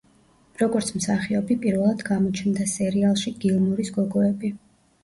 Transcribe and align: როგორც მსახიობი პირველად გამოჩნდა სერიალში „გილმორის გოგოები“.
როგორც 0.61 0.89
მსახიობი 0.99 1.57
პირველად 1.67 2.01
გამოჩნდა 2.09 2.69
სერიალში 2.75 3.39
„გილმორის 3.47 3.97
გოგოები“. 4.01 4.55